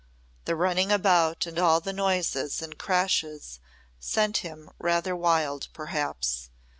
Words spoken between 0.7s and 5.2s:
about and all the noises and crashes sent him rather